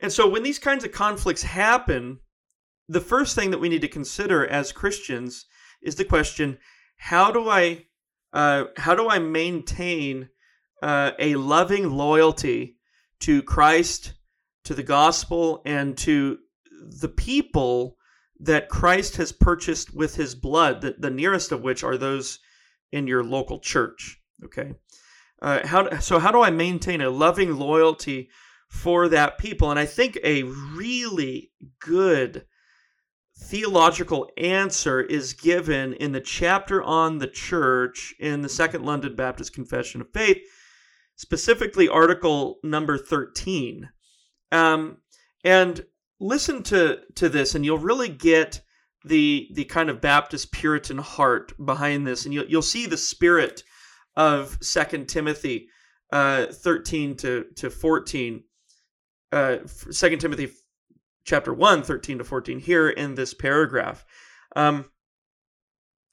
And 0.00 0.12
so 0.12 0.28
when 0.28 0.42
these 0.42 0.58
kinds 0.58 0.84
of 0.84 0.92
conflicts 0.92 1.42
happen, 1.42 2.18
the 2.88 3.00
first 3.00 3.34
thing 3.34 3.50
that 3.50 3.58
we 3.58 3.68
need 3.68 3.82
to 3.82 3.88
consider 3.88 4.46
as 4.46 4.72
Christians 4.72 5.46
is 5.82 5.96
the 5.96 6.04
question, 6.04 6.58
how 6.96 7.30
do 7.30 7.48
I 7.48 7.86
uh, 8.32 8.64
how 8.76 8.94
do 8.94 9.08
I 9.08 9.18
maintain 9.18 10.28
uh, 10.82 11.12
a 11.18 11.34
loving 11.36 11.90
loyalty 11.90 12.76
to 13.20 13.42
Christ, 13.42 14.14
to 14.64 14.74
the 14.74 14.82
gospel, 14.82 15.62
and 15.64 15.96
to 15.98 16.38
the 17.00 17.08
people 17.08 17.96
that 18.40 18.68
Christ 18.68 19.16
has 19.16 19.32
purchased 19.32 19.94
with 19.94 20.14
his 20.14 20.34
blood, 20.34 20.82
the, 20.82 20.94
the 20.98 21.10
nearest 21.10 21.50
of 21.52 21.62
which 21.62 21.82
are 21.82 21.96
those 21.96 22.38
in 22.92 23.06
your 23.06 23.24
local 23.24 23.58
church. 23.58 24.20
Okay. 24.44 24.74
Uh, 25.40 25.66
how 25.66 25.98
so? 26.00 26.18
How 26.18 26.32
do 26.32 26.42
I 26.42 26.50
maintain 26.50 27.00
a 27.00 27.10
loving 27.10 27.56
loyalty 27.56 28.28
for 28.68 29.08
that 29.08 29.38
people. 29.38 29.70
And 29.70 29.80
I 29.80 29.86
think 29.86 30.18
a 30.22 30.42
really 30.44 31.50
good 31.80 32.44
theological 33.38 34.28
answer 34.36 35.00
is 35.00 35.32
given 35.32 35.94
in 35.94 36.12
the 36.12 36.20
chapter 36.20 36.82
on 36.82 37.18
the 37.18 37.26
church 37.26 38.14
in 38.18 38.42
the 38.42 38.48
Second 38.48 38.84
London 38.84 39.14
Baptist 39.14 39.54
Confession 39.54 40.00
of 40.00 40.10
Faith, 40.12 40.38
specifically 41.16 41.88
article 41.88 42.58
number 42.62 42.98
13. 42.98 43.88
Um, 44.50 44.98
and 45.44 45.84
listen 46.20 46.62
to, 46.64 47.00
to 47.14 47.28
this, 47.28 47.54
and 47.54 47.64
you'll 47.64 47.78
really 47.78 48.08
get 48.08 48.60
the 49.04 49.48
the 49.54 49.64
kind 49.64 49.88
of 49.90 50.00
Baptist 50.00 50.52
Puritan 50.52 50.98
heart 50.98 51.52
behind 51.64 52.06
this, 52.06 52.24
and 52.24 52.34
you'll 52.34 52.46
you'll 52.46 52.62
see 52.62 52.86
the 52.86 52.96
spirit 52.96 53.62
of 54.16 54.58
Second 54.60 55.08
Timothy 55.08 55.68
uh, 56.12 56.46
thirteen 56.46 57.16
to 57.18 57.46
to 57.56 57.70
fourteen, 57.70 58.42
uh, 59.30 59.58
Second 59.66 60.18
Timothy 60.18 60.50
chapter 61.28 61.52
1, 61.52 61.82
13 61.82 62.18
to 62.18 62.24
fourteen 62.24 62.58
here 62.58 62.88
in 62.88 63.14
this 63.14 63.34
paragraph, 63.34 64.04
um, 64.56 64.84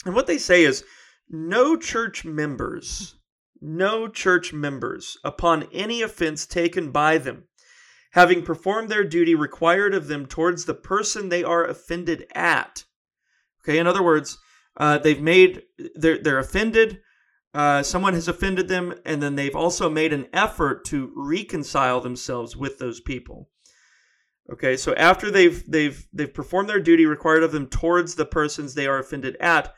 and 0.06 0.14
what 0.14 0.28
they 0.28 0.38
say 0.38 0.64
is 0.64 0.84
no 1.30 1.76
church 1.76 2.26
members, 2.26 3.16
no 3.62 4.08
church 4.08 4.54
members 4.54 5.18
upon 5.24 5.68
any 5.72 6.02
offense 6.02 6.46
taken 6.46 6.92
by 6.92 7.18
them 7.18 7.48
having 8.16 8.42
performed 8.42 8.88
their 8.88 9.04
duty 9.04 9.36
required 9.36 9.94
of 9.94 10.08
them 10.08 10.26
towards 10.26 10.64
the 10.64 10.74
person 10.74 11.28
they 11.28 11.44
are 11.44 11.66
offended 11.66 12.26
at. 12.34 12.86
Okay, 13.62 13.78
in 13.78 13.86
other 13.86 14.02
words, 14.02 14.38
uh, 14.78 14.98
they've 14.98 15.22
made 15.22 15.64
they're 15.96 16.18
they're 16.18 16.40
offended. 16.40 17.02
Uh, 17.54 17.84
someone 17.84 18.14
has 18.14 18.30
offended 18.30 18.70
them, 18.70 18.94
and 19.06 19.22
then 19.22 19.36
they've 19.36 19.56
also 19.56 19.90
made 19.90 20.14
an 20.14 20.28
effort 20.34 20.86
to 20.86 21.12
reconcile 21.16 22.00
themselves 22.00 22.56
with 22.56 22.80
those 22.80 23.02
people. 23.02 23.50
Okay, 24.52 24.78
so 24.78 24.94
after 24.94 25.32
they've 25.32 25.64
they've 25.70 26.08
they've 26.14 26.34
performed 26.34 26.70
their 26.70 26.80
duty 26.80 27.06
required 27.06 27.44
of 27.44 27.52
them 27.52 27.68
towards 27.68 28.16
the 28.16 28.26
persons 28.26 28.74
they 28.74 28.88
are 28.88 29.00
offended 29.00 29.36
at, 29.40 29.74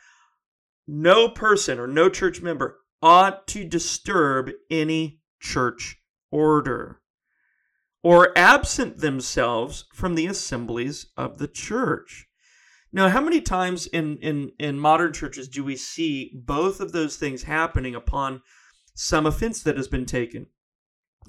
no 0.87 1.29
person 1.29 1.79
or 1.79 1.87
no 1.87 2.09
church 2.09 2.41
member 2.41 2.79
ought 3.01 3.47
to 3.47 3.63
disturb 3.63 4.51
any 4.69 5.21
church 5.39 6.01
order 6.31 7.01
or 8.03 8.37
absent 8.37 8.99
themselves 8.99 9.85
from 9.93 10.15
the 10.15 10.27
assemblies 10.27 11.07
of 11.17 11.37
the 11.37 11.47
church. 11.47 12.27
Now, 12.91 13.09
how 13.09 13.21
many 13.21 13.41
times 13.41 13.85
in, 13.87 14.17
in, 14.17 14.51
in 14.59 14.79
modern 14.79 15.11
churches 15.13 15.49
do 15.49 15.63
we 15.63 15.75
see 15.75 16.31
both 16.33 16.79
of 16.79 16.93
those 16.93 17.17
things 17.17 17.43
happening 17.43 17.95
upon 17.95 18.41
some 18.95 19.25
offense 19.25 19.61
that 19.63 19.75
has 19.75 19.87
been 19.87 20.05
taken? 20.05 20.47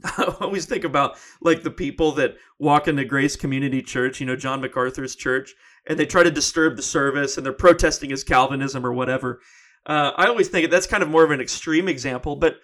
I 0.05 0.35
always 0.41 0.67
think 0.67 0.85
about 0.85 1.17
like 1.41 1.63
the 1.63 1.71
people 1.71 2.13
that 2.13 2.37
walk 2.59 2.89
into 2.89 3.05
Grace 3.05 3.37
Community 3.37 3.83
Church, 3.83 4.21
you 4.21 4.27
know, 4.27 4.37
John 4.37 4.61
MacArthur's 4.61 5.17
church, 5.17 5.55
and 5.87 5.99
they 5.99 6.07
try 6.07 6.23
to 6.23 6.31
disturb 6.31 6.77
the 6.77 6.83
service 6.83 7.37
and 7.37 7.45
they're 7.45 7.53
protesting 7.53 8.11
his 8.11 8.25
Calvinism 8.25 8.85
or 8.85 8.93
whatever. 8.93 9.41
Uh, 9.87 10.13
I 10.17 10.27
always 10.27 10.49
think 10.49 10.71
that's 10.71 10.87
kind 10.87 11.03
of 11.03 11.09
more 11.09 11.25
of 11.25 11.31
an 11.31 11.41
extreme 11.41 11.89
example, 11.89 12.37
but 12.37 12.57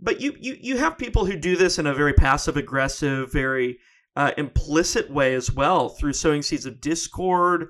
but 0.00 0.20
you 0.20 0.34
you 0.38 0.56
you 0.60 0.76
have 0.76 0.98
people 0.98 1.24
who 1.24 1.36
do 1.36 1.56
this 1.56 1.78
in 1.78 1.86
a 1.86 1.94
very 1.94 2.12
passive 2.12 2.56
aggressive 2.56 3.32
very 3.32 3.78
uh, 4.16 4.32
implicit 4.36 5.10
way 5.10 5.34
as 5.34 5.50
well 5.50 5.88
through 5.88 6.12
sowing 6.12 6.42
seeds 6.42 6.66
of 6.66 6.80
discord 6.80 7.68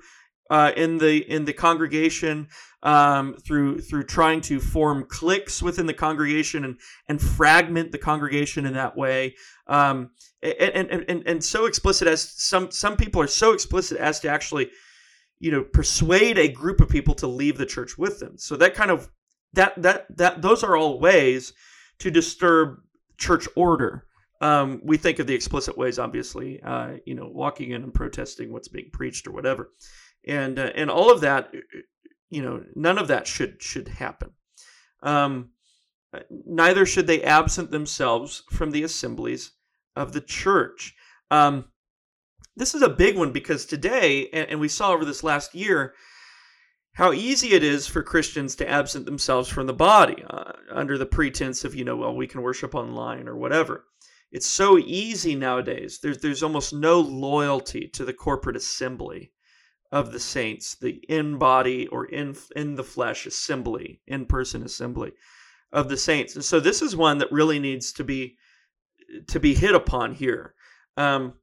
uh, 0.49 0.71
in 0.75 0.97
the 0.97 1.17
in 1.29 1.45
the 1.45 1.53
congregation 1.53 2.47
um, 2.83 3.35
through 3.35 3.79
through 3.81 4.03
trying 4.03 4.41
to 4.41 4.59
form 4.59 5.05
cliques 5.05 5.61
within 5.61 5.85
the 5.85 5.93
congregation 5.93 6.63
and 6.63 6.79
and 7.07 7.21
fragment 7.21 7.91
the 7.91 7.97
congregation 7.97 8.65
in 8.65 8.73
that 8.73 8.95
way. 8.95 9.35
Um, 9.67 10.11
and, 10.41 10.87
and 10.87 11.05
and 11.09 11.23
and 11.27 11.43
so 11.43 11.65
explicit 11.65 12.07
as 12.07 12.21
some 12.21 12.71
some 12.71 12.95
people 12.95 13.21
are 13.21 13.27
so 13.27 13.51
explicit 13.51 13.97
as 13.97 14.19
to 14.21 14.29
actually 14.29 14.69
you 15.39 15.51
know 15.51 15.63
persuade 15.63 16.37
a 16.37 16.47
group 16.47 16.79
of 16.81 16.89
people 16.89 17.15
to 17.15 17.27
leave 17.27 17.57
the 17.57 17.65
church 17.65 17.97
with 17.97 18.19
them. 18.19 18.37
So 18.37 18.55
that 18.57 18.75
kind 18.75 18.91
of 18.91 19.09
that 19.53 19.81
that 19.81 20.05
that 20.17 20.41
those 20.41 20.63
are 20.63 20.77
all 20.77 20.99
ways 20.99 21.53
to 21.99 22.11
disturb 22.11 22.77
church 23.17 23.47
order. 23.55 24.05
Um, 24.41 24.79
we 24.85 24.95
think 24.95 25.19
of 25.19 25.27
the 25.27 25.35
explicit 25.35 25.77
ways, 25.77 25.99
obviously, 25.99 26.61
uh, 26.63 26.93
you 27.05 27.13
know, 27.13 27.29
walking 27.29 27.71
in 27.71 27.83
and 27.83 27.93
protesting 27.93 28.53
what's 28.53 28.69
being 28.69 28.89
preached 28.93 29.27
or 29.27 29.31
whatever, 29.31 29.71
and 30.25 30.57
uh, 30.57 30.71
and 30.75 30.89
all 30.89 31.11
of 31.11 31.19
that, 31.21 31.53
you 32.29 32.41
know, 32.41 32.63
none 32.75 32.97
of 32.97 33.07
that 33.07 33.27
should 33.27 33.61
should 33.61 33.87
happen. 33.87 34.31
Um, 35.01 35.51
neither 36.45 36.85
should 36.85 37.07
they 37.07 37.23
absent 37.23 37.71
themselves 37.71 38.43
from 38.49 38.71
the 38.71 38.83
assemblies 38.83 39.51
of 39.95 40.13
the 40.13 40.21
church. 40.21 40.95
Um, 41.31 41.65
this 42.55 42.75
is 42.75 42.81
a 42.81 42.89
big 42.89 43.17
one 43.17 43.31
because 43.31 43.65
today, 43.65 44.27
and, 44.33 44.49
and 44.49 44.59
we 44.59 44.67
saw 44.67 44.91
over 44.91 45.05
this 45.05 45.23
last 45.23 45.55
year, 45.55 45.93
how 46.93 47.13
easy 47.13 47.53
it 47.53 47.63
is 47.63 47.87
for 47.87 48.03
Christians 48.03 48.55
to 48.55 48.69
absent 48.69 49.05
themselves 49.05 49.47
from 49.47 49.67
the 49.67 49.73
body 49.73 50.23
uh, 50.29 50.51
under 50.71 50.97
the 50.97 51.05
pretense 51.05 51.63
of, 51.63 51.75
you 51.75 51.85
know, 51.85 51.95
well, 51.95 52.15
we 52.15 52.27
can 52.27 52.41
worship 52.41 52.75
online 52.75 53.27
or 53.27 53.37
whatever. 53.37 53.85
It's 54.31 54.45
so 54.45 54.77
easy 54.77 55.35
nowadays. 55.35 55.99
There's, 56.01 56.19
there's 56.19 56.43
almost 56.43 56.73
no 56.73 56.99
loyalty 56.99 57.87
to 57.93 58.03
the 58.03 58.13
corporate 58.13 58.55
assembly 58.55 59.31
of 59.91 60.11
the 60.11 60.19
saints, 60.19 60.75
the 60.75 61.03
in 61.09 61.37
body 61.37 61.87
or 61.87 62.05
in, 62.05 62.35
in 62.55 62.75
the 62.75 62.83
flesh 62.83 63.25
assembly, 63.25 64.01
in 64.07 64.25
person 64.25 64.63
assembly 64.63 65.11
of 65.71 65.89
the 65.89 65.97
saints. 65.97 66.35
And 66.35 66.43
so 66.43 66.59
this 66.59 66.81
is 66.81 66.95
one 66.95 67.17
that 67.19 67.31
really 67.31 67.59
needs 67.59 67.91
to 67.93 68.03
be 68.03 68.37
to 69.27 69.39
be 69.39 69.55
hit 69.55 69.73
upon 69.73 70.13
here. 70.13 70.53
Um, 70.95 71.33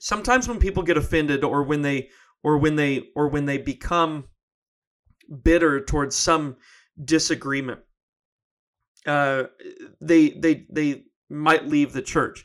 sometimes 0.00 0.48
when 0.48 0.58
people 0.58 0.82
get 0.82 0.96
offended 0.96 1.44
or 1.44 1.62
when 1.62 1.82
they 1.82 2.10
or 2.42 2.58
when 2.58 2.76
they 2.76 3.04
or 3.14 3.28
when 3.28 3.46
they 3.46 3.58
become 3.58 4.24
bitter 5.44 5.84
towards 5.84 6.16
some 6.16 6.56
disagreement, 7.02 7.80
uh, 9.06 9.44
they 10.00 10.30
they 10.30 10.66
they 10.70 11.04
might 11.30 11.66
leave 11.66 11.92
the 11.92 12.02
church 12.02 12.44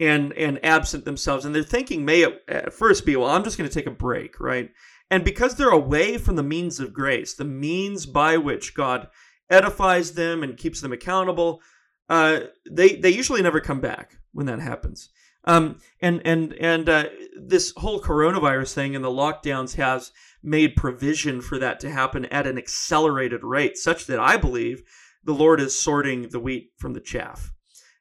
and 0.00 0.32
and 0.32 0.58
absent 0.64 1.04
themselves, 1.04 1.44
and 1.44 1.54
their 1.54 1.62
thinking 1.62 2.04
may 2.04 2.24
at, 2.24 2.40
at 2.48 2.72
first 2.72 3.06
be, 3.06 3.14
well, 3.14 3.30
I'm 3.30 3.44
just 3.44 3.58
going 3.58 3.68
to 3.68 3.74
take 3.74 3.86
a 3.86 3.92
break, 3.92 4.40
right? 4.40 4.70
And 5.10 5.24
because 5.24 5.54
they're 5.54 5.68
away 5.68 6.18
from 6.18 6.36
the 6.36 6.42
means 6.42 6.80
of 6.80 6.94
grace, 6.94 7.34
the 7.34 7.44
means 7.44 8.06
by 8.06 8.36
which 8.36 8.74
God 8.74 9.08
edifies 9.50 10.12
them 10.12 10.42
and 10.42 10.56
keeps 10.56 10.80
them 10.80 10.92
accountable, 10.92 11.60
uh, 12.08 12.40
they 12.68 12.96
they 12.96 13.10
usually 13.10 13.42
never 13.42 13.60
come 13.60 13.80
back 13.80 14.16
when 14.32 14.46
that 14.46 14.60
happens. 14.60 15.10
Um, 15.44 15.78
and 16.00 16.22
and 16.24 16.54
and 16.54 16.88
uh, 16.88 17.08
this 17.40 17.72
whole 17.76 18.00
coronavirus 18.00 18.72
thing 18.72 18.94
and 18.94 19.04
the 19.04 19.08
lockdowns 19.08 19.76
has 19.76 20.12
made 20.42 20.76
provision 20.76 21.40
for 21.40 21.58
that 21.58 21.80
to 21.80 21.90
happen 21.90 22.24
at 22.26 22.46
an 22.46 22.56
accelerated 22.56 23.42
rate, 23.42 23.76
such 23.76 24.06
that 24.06 24.18
I 24.18 24.36
believe 24.36 24.82
the 25.24 25.34
Lord 25.34 25.60
is 25.60 25.78
sorting 25.78 26.28
the 26.28 26.40
wheat 26.40 26.72
from 26.78 26.94
the 26.94 27.00
chaff. 27.00 27.52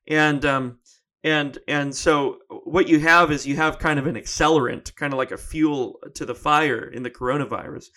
And 0.07 0.45
um, 0.45 0.79
and 1.23 1.57
and 1.67 1.95
so 1.95 2.39
what 2.63 2.87
you 2.87 2.99
have 2.99 3.31
is 3.31 3.45
you 3.45 3.55
have 3.55 3.79
kind 3.79 3.99
of 3.99 4.07
an 4.07 4.15
accelerant, 4.15 4.95
kind 4.95 5.13
of 5.13 5.17
like 5.17 5.31
a 5.31 5.37
fuel 5.37 5.99
to 6.15 6.25
the 6.25 6.35
fire 6.35 6.83
in 6.83 7.03
the 7.03 7.09
coronavirus, 7.09 7.87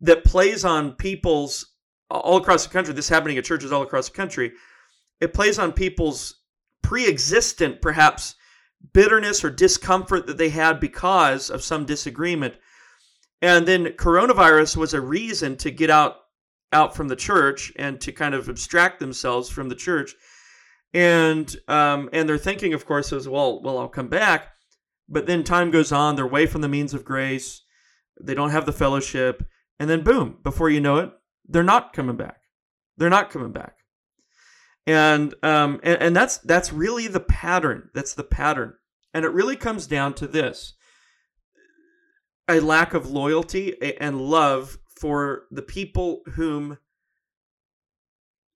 that 0.00 0.24
plays 0.24 0.64
on 0.64 0.92
people's 0.92 1.74
all 2.10 2.38
across 2.38 2.66
the 2.66 2.72
country. 2.72 2.94
This 2.94 3.08
happening 3.08 3.38
at 3.38 3.44
churches 3.44 3.72
all 3.72 3.82
across 3.82 4.08
the 4.08 4.16
country. 4.16 4.52
It 5.20 5.34
plays 5.34 5.58
on 5.58 5.72
people's 5.72 6.40
pre-existent, 6.82 7.82
perhaps 7.82 8.34
bitterness 8.92 9.44
or 9.44 9.50
discomfort 9.50 10.26
that 10.26 10.38
they 10.38 10.48
had 10.48 10.80
because 10.80 11.50
of 11.50 11.62
some 11.62 11.84
disagreement 11.84 12.54
and 13.42 13.66
then 13.66 13.86
coronavirus 13.86 14.76
was 14.76 14.94
a 14.94 15.00
reason 15.00 15.56
to 15.58 15.70
get 15.70 15.90
out 15.90 16.16
out 16.72 16.94
from 16.94 17.08
the 17.08 17.16
church 17.16 17.72
and 17.76 18.00
to 18.00 18.12
kind 18.12 18.32
of 18.32 18.48
abstract 18.48 19.00
themselves 19.00 19.48
from 19.48 19.68
the 19.68 19.74
church. 19.74 20.14
And 20.92 21.54
um, 21.68 22.08
and 22.12 22.28
they're 22.28 22.38
thinking, 22.38 22.74
of 22.74 22.84
course, 22.84 23.12
as 23.12 23.28
well, 23.28 23.62
well, 23.62 23.78
I'll 23.78 23.88
come 23.88 24.08
back. 24.08 24.48
But 25.08 25.26
then 25.26 25.44
time 25.44 25.70
goes 25.70 25.92
on, 25.92 26.16
they're 26.16 26.24
away 26.24 26.46
from 26.46 26.60
the 26.60 26.68
means 26.68 26.94
of 26.94 27.04
grace, 27.04 27.62
they 28.20 28.34
don't 28.34 28.50
have 28.50 28.66
the 28.66 28.72
fellowship, 28.72 29.44
and 29.78 29.90
then 29.90 30.02
boom, 30.02 30.38
before 30.42 30.70
you 30.70 30.80
know 30.80 30.98
it, 30.98 31.10
they're 31.48 31.62
not 31.62 31.92
coming 31.92 32.16
back. 32.16 32.36
They're 32.96 33.10
not 33.10 33.30
coming 33.30 33.52
back. 33.52 33.76
And 34.86 35.34
um, 35.42 35.80
and, 35.82 36.00
and 36.02 36.16
that's 36.16 36.38
that's 36.38 36.72
really 36.72 37.06
the 37.06 37.20
pattern. 37.20 37.90
That's 37.94 38.14
the 38.14 38.24
pattern. 38.24 38.74
And 39.12 39.24
it 39.24 39.32
really 39.32 39.56
comes 39.56 39.86
down 39.86 40.14
to 40.14 40.26
this 40.26 40.74
a 42.48 42.60
lack 42.60 42.94
of 42.94 43.10
loyalty 43.10 43.76
and 44.00 44.20
love 44.20 44.78
for 45.00 45.44
the 45.50 45.62
people 45.62 46.22
whom 46.34 46.78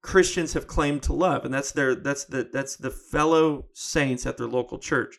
Christians 0.05 0.53
have 0.53 0.67
claimed 0.67 1.03
to 1.05 1.15
love, 1.15 1.47
and 1.47 1.55
that's 1.55 1.73
their 1.73 1.95
that's 1.95 2.25
the 2.25 2.47
that's 2.53 2.77
the 2.77 2.91
fellow 2.91 3.65
saints 3.73 4.27
at 4.27 4.37
their 4.37 4.47
local 4.47 4.79
church. 4.79 5.19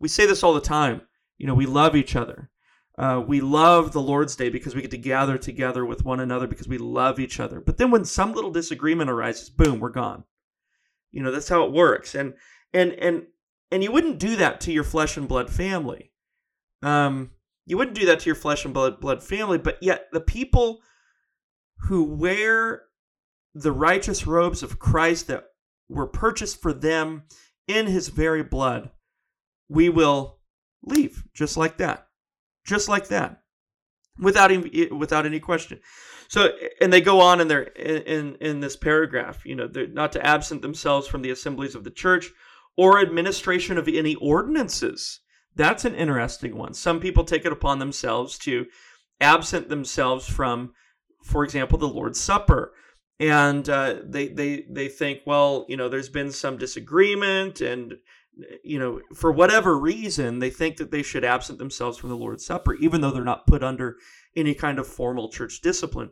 We 0.00 0.08
say 0.08 0.26
this 0.26 0.42
all 0.42 0.52
the 0.52 0.60
time. 0.60 1.00
You 1.38 1.46
know, 1.46 1.54
we 1.54 1.64
love 1.64 1.96
each 1.96 2.14
other. 2.14 2.50
Uh, 2.98 3.24
we 3.26 3.40
love 3.40 3.92
the 3.92 4.02
Lord's 4.02 4.36
Day 4.36 4.50
because 4.50 4.74
we 4.74 4.82
get 4.82 4.90
to 4.90 4.98
gather 4.98 5.38
together 5.38 5.86
with 5.86 6.04
one 6.04 6.20
another 6.20 6.46
because 6.46 6.68
we 6.68 6.76
love 6.76 7.18
each 7.18 7.40
other. 7.40 7.58
But 7.58 7.78
then 7.78 7.90
when 7.90 8.04
some 8.04 8.34
little 8.34 8.50
disagreement 8.50 9.08
arises, 9.08 9.48
boom, 9.48 9.80
we're 9.80 9.88
gone. 9.88 10.24
You 11.10 11.22
know, 11.22 11.30
that's 11.30 11.48
how 11.48 11.64
it 11.64 11.72
works. 11.72 12.14
And 12.14 12.34
and 12.74 12.92
and 12.92 13.22
and 13.72 13.82
you 13.82 13.90
wouldn't 13.90 14.18
do 14.18 14.36
that 14.36 14.60
to 14.62 14.72
your 14.72 14.84
flesh 14.84 15.16
and 15.16 15.26
blood 15.26 15.48
family. 15.48 16.12
Um, 16.82 17.30
you 17.64 17.78
wouldn't 17.78 17.98
do 17.98 18.04
that 18.06 18.20
to 18.20 18.26
your 18.26 18.34
flesh 18.34 18.66
and 18.66 18.74
blood, 18.74 19.00
blood 19.00 19.22
family, 19.22 19.56
but 19.56 19.82
yet 19.82 20.08
the 20.12 20.20
people 20.20 20.82
who 21.84 22.04
wear 22.04 22.87
the 23.58 23.72
righteous 23.72 24.26
robes 24.26 24.62
of 24.62 24.78
Christ 24.78 25.26
that 25.26 25.44
were 25.88 26.06
purchased 26.06 26.60
for 26.60 26.72
them 26.72 27.24
in 27.66 27.86
his 27.86 28.08
very 28.08 28.42
blood, 28.42 28.90
we 29.68 29.88
will 29.88 30.38
leave 30.82 31.24
just 31.34 31.56
like 31.56 31.78
that. 31.78 32.06
Just 32.64 32.88
like 32.88 33.08
that. 33.08 33.42
Without 34.18 34.50
any, 34.50 34.88
without 34.90 35.26
any 35.26 35.40
question. 35.40 35.80
So, 36.28 36.50
and 36.80 36.92
they 36.92 37.00
go 37.00 37.20
on 37.20 37.40
in 37.40 37.48
their 37.48 37.62
in 37.62 38.36
in 38.40 38.60
this 38.60 38.76
paragraph, 38.76 39.46
you 39.46 39.54
know, 39.54 39.68
not 39.92 40.12
to 40.12 40.26
absent 40.26 40.60
themselves 40.60 41.06
from 41.06 41.22
the 41.22 41.30
assemblies 41.30 41.74
of 41.74 41.84
the 41.84 41.90
church 41.90 42.30
or 42.76 43.00
administration 43.00 43.78
of 43.78 43.88
any 43.88 44.14
ordinances. 44.16 45.20
That's 45.56 45.84
an 45.84 45.94
interesting 45.94 46.56
one. 46.56 46.74
Some 46.74 47.00
people 47.00 47.24
take 47.24 47.46
it 47.46 47.52
upon 47.52 47.78
themselves 47.78 48.38
to 48.40 48.66
absent 49.20 49.68
themselves 49.68 50.28
from, 50.28 50.74
for 51.24 51.44
example, 51.44 51.78
the 51.78 51.88
Lord's 51.88 52.20
Supper, 52.20 52.72
and 53.20 53.68
uh, 53.68 53.96
they 54.04 54.28
they 54.28 54.64
they 54.68 54.88
think, 54.88 55.20
well, 55.26 55.66
you 55.68 55.76
know, 55.76 55.88
there's 55.88 56.08
been 56.08 56.30
some 56.30 56.56
disagreement, 56.56 57.60
and 57.60 57.96
you 58.62 58.78
know, 58.78 59.00
for 59.14 59.32
whatever 59.32 59.76
reason, 59.76 60.38
they 60.38 60.50
think 60.50 60.76
that 60.76 60.90
they 60.90 61.02
should 61.02 61.24
absent 61.24 61.58
themselves 61.58 61.98
from 61.98 62.10
the 62.10 62.16
Lord's 62.16 62.46
Supper, 62.46 62.74
even 62.74 63.00
though 63.00 63.10
they're 63.10 63.24
not 63.24 63.46
put 63.46 63.64
under 63.64 63.96
any 64.36 64.54
kind 64.54 64.78
of 64.78 64.86
formal 64.86 65.30
church 65.30 65.60
discipline. 65.60 66.10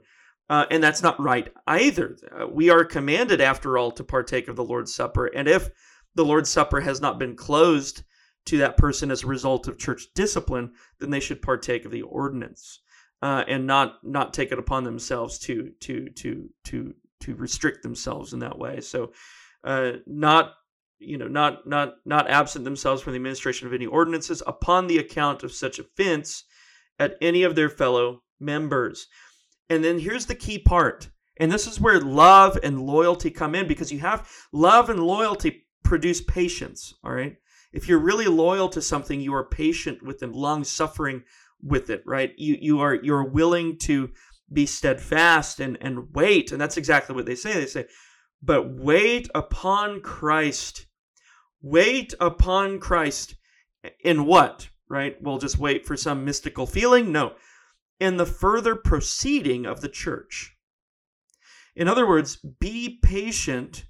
Uh, 0.49 0.65
and 0.71 0.83
that's 0.83 1.03
not 1.03 1.21
right 1.21 1.53
either. 1.67 2.17
Uh, 2.33 2.47
we 2.47 2.71
are 2.71 2.85
commanded, 2.85 3.41
after 3.41 3.79
all, 3.79 3.91
to 3.91 4.05
partake 4.05 4.49
of 4.49 4.57
the 4.57 4.65
Lord's 4.65 4.95
Supper. 4.95 5.27
And 5.27 5.49
if 5.49 5.71
the 6.15 6.25
Lord's 6.25 6.51
Supper 6.51 6.81
has 6.81 7.01
not 7.01 7.19
been 7.19 7.37
closed 7.37 8.03
to 8.47 8.59
that 8.59 8.77
person 8.77 9.11
as 9.11 9.25
a 9.25 9.29
result 9.29 9.67
of 9.67 9.79
church 9.79 10.07
discipline, 10.15 10.73
then 11.01 11.11
they 11.11 11.21
should 11.21 11.43
partake 11.43 11.85
of 11.85 11.91
the 11.91 12.03
ordinance 12.03 12.81
uh, 13.23 13.45
and 13.49 13.67
not 13.67 14.05
not 14.05 14.35
take 14.35 14.53
it 14.53 14.59
upon 14.59 14.85
themselves 14.85 15.39
to 15.39 15.71
to 15.81 16.09
to 16.11 16.49
to 16.65 16.95
to 17.21 17.35
restrict 17.35 17.83
themselves 17.83 18.33
in 18.33 18.41
that 18.41 18.59
way. 18.59 18.81
So, 18.81 19.13
uh, 19.65 19.93
not 20.07 20.55
you 20.99 21.19
know 21.19 21.29
not 21.29 21.67
not 21.67 21.95
not 22.05 22.29
absent 22.31 22.65
themselves 22.65 23.03
from 23.03 23.13
the 23.13 23.19
administration 23.19 23.67
of 23.67 23.75
any 23.75 23.87
ordinances 23.87 24.43
upon 24.47 24.87
the 24.87 24.99
account 24.99 25.43
of 25.43 25.53
such 25.53 25.79
offense 25.79 26.45
at 26.99 27.17
any 27.21 27.43
of 27.43 27.55
their 27.55 27.69
fellow 27.69 28.23
members. 28.41 29.07
And 29.69 29.83
then 29.83 29.99
here's 29.99 30.27
the 30.27 30.35
key 30.35 30.59
part. 30.59 31.11
And 31.39 31.53
this 31.53 31.67
is 31.67 31.81
where 31.81 32.01
love 32.01 32.59
and 32.63 32.81
loyalty 32.81 33.31
come 33.31 33.55
in 33.55 33.67
because 33.67 33.93
you 33.93 33.99
have 33.99 34.31
love 34.53 34.89
and 34.89 35.01
loyalty 35.01 35.67
produce 35.85 36.23
patience, 36.23 36.95
all 37.05 37.13
right? 37.13 37.37
If 37.73 37.89
you're 37.89 37.99
really 37.99 38.27
loyal 38.27 38.71
to 38.71 38.81
something, 38.81 39.21
you 39.21 39.35
are 39.35 39.45
patient 39.45 40.03
with 40.03 40.19
them, 40.19 40.33
long 40.33 40.65
suffering 40.65 41.25
with 41.63 41.91
it, 41.91 42.03
right? 42.07 42.33
You 42.37 42.57
you 42.61 42.81
are 42.81 42.95
you're 42.95 43.25
willing 43.25 43.79
to 43.81 44.11
be 44.53 44.67
steadfast 44.67 45.61
and 45.61 45.79
and 45.81 46.15
wait, 46.15 46.53
and 46.53 46.61
that's 46.61 46.77
exactly 46.77 47.15
what 47.15 47.27
they 47.27 47.35
say. 47.35 47.55
They 47.55 47.67
say, 47.67 47.87
"But 48.43 48.71
wait 48.71 49.29
upon 49.35 50.01
Christ. 50.01 50.87
Wait 51.63 52.15
upon 52.21 52.79
Christ 52.79 53.37
in 54.01 54.25
what? 54.25 54.69
Right? 54.89 55.17
We'll 55.21 55.39
just 55.39 55.59
wait 55.59 55.85
for 55.85 55.97
some 55.97 56.25
mystical 56.25 56.67
feeling? 56.67 57.11
No. 57.11 57.35
In 57.99 58.19
the 58.19 58.27
further 58.27 58.77
proceeding 58.77 59.67
of 59.67 59.81
the 59.81 59.89
church. 59.89 60.55
In 61.75 61.89
other 61.89 62.07
words, 62.07 62.37
be 62.37 62.99
patient 63.03 63.87